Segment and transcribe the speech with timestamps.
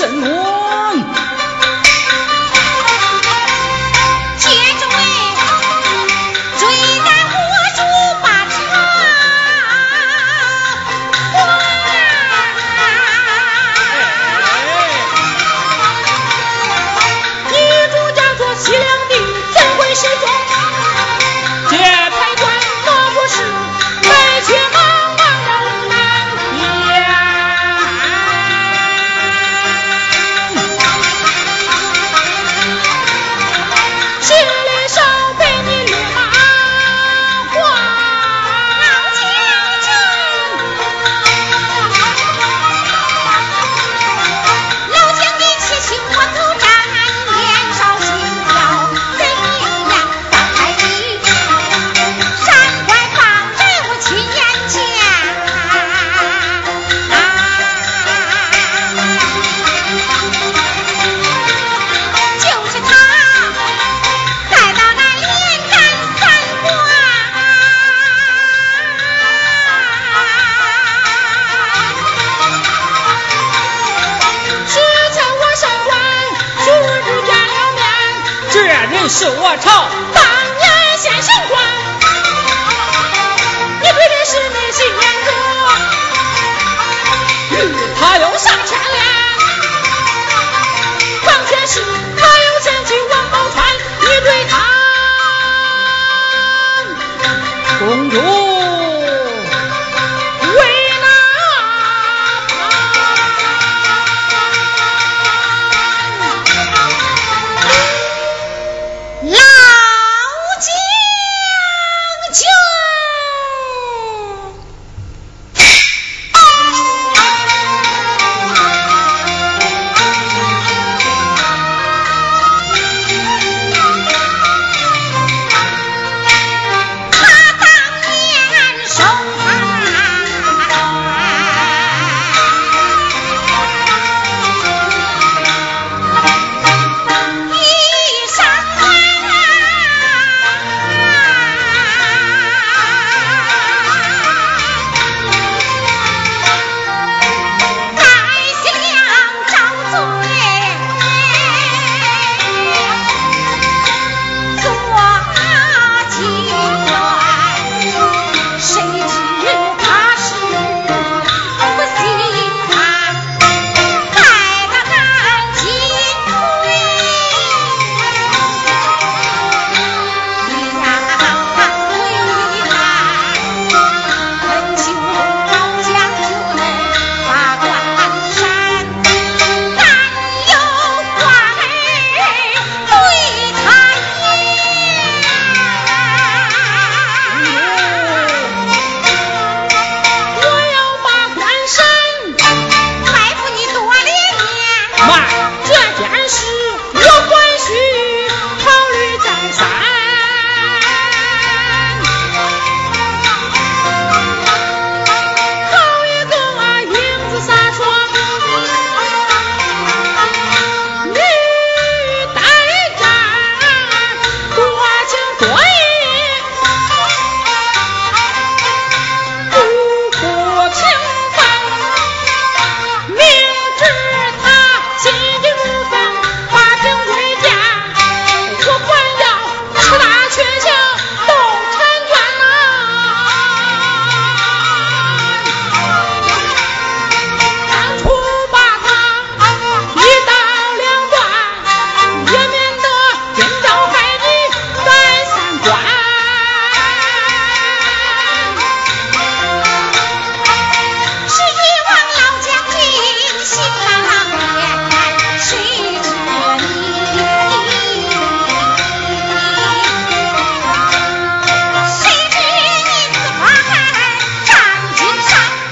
[0.00, 0.59] 什么？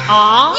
[0.08, 0.54] 啊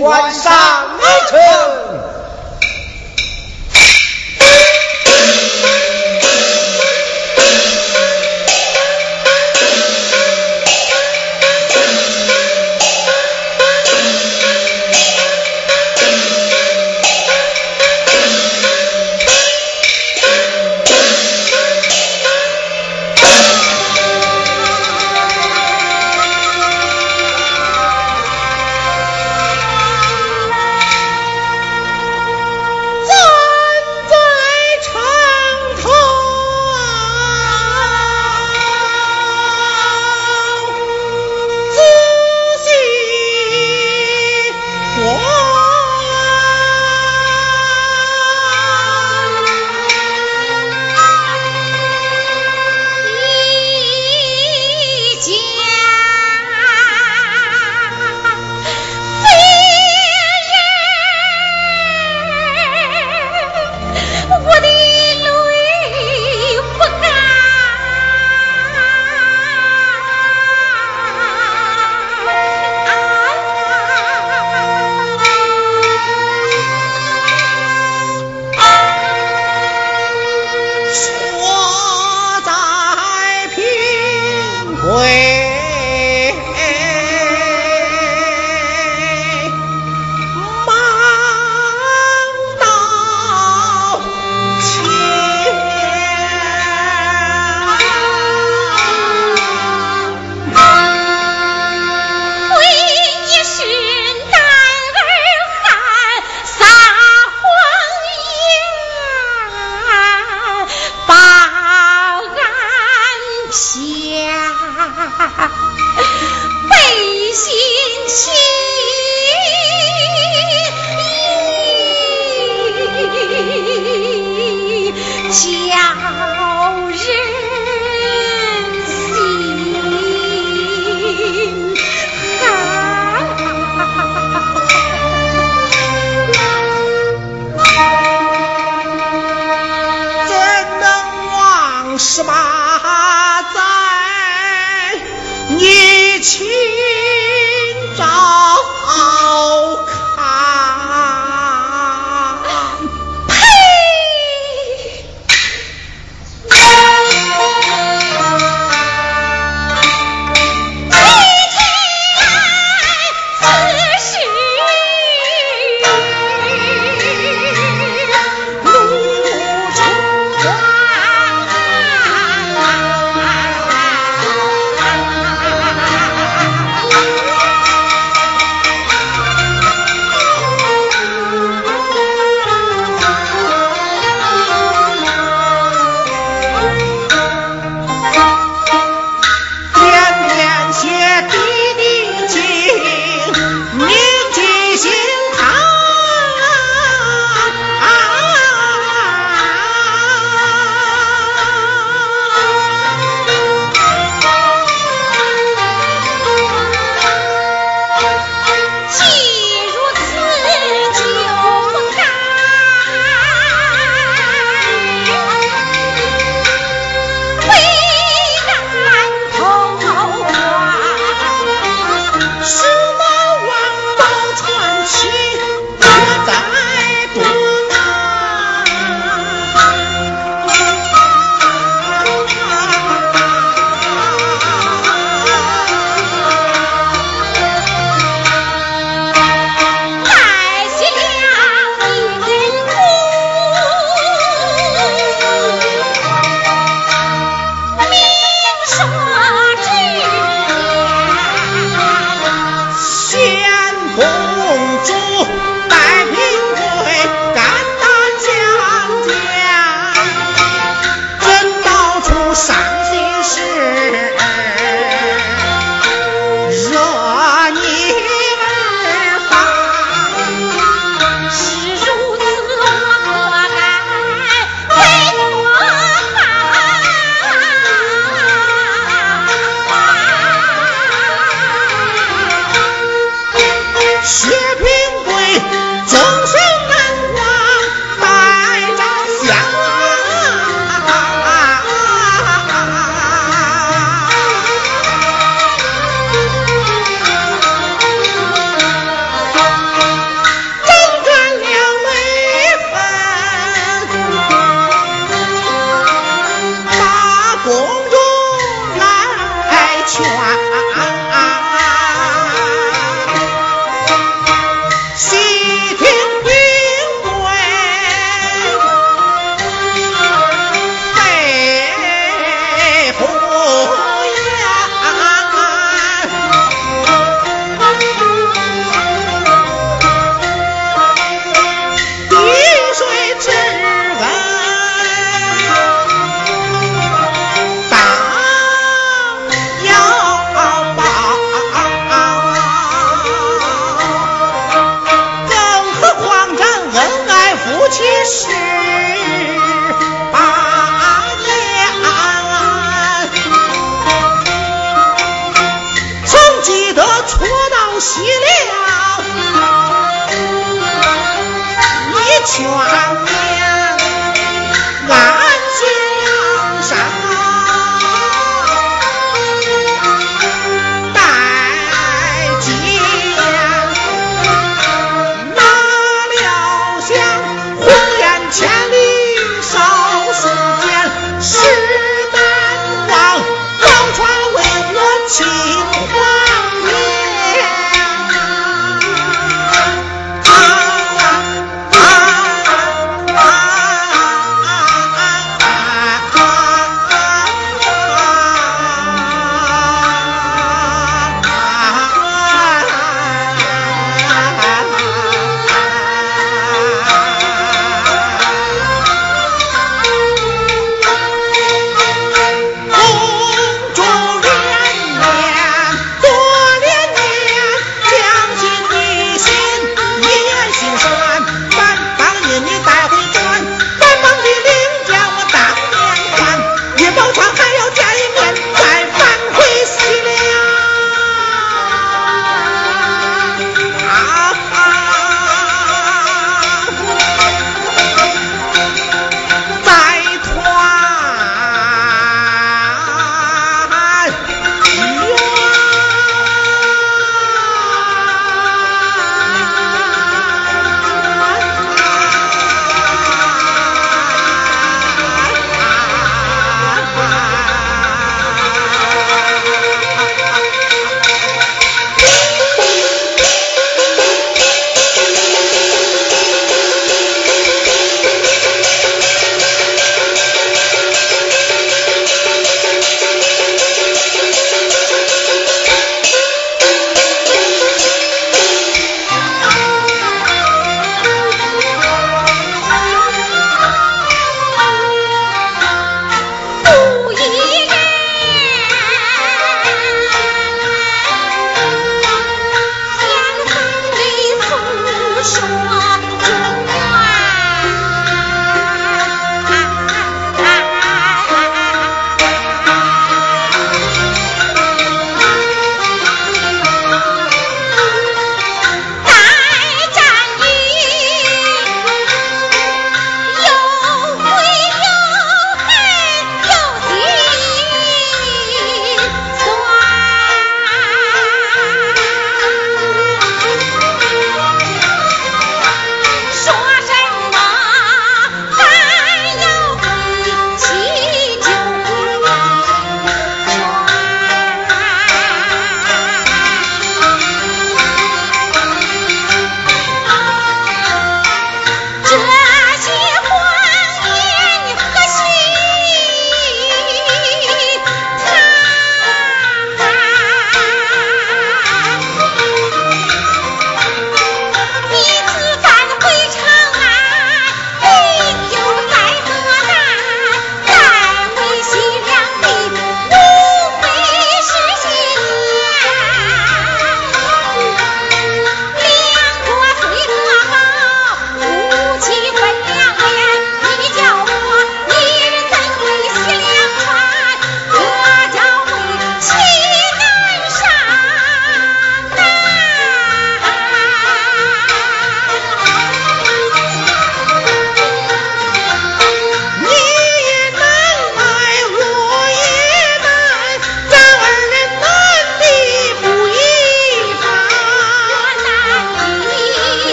[0.00, 0.89] 观山。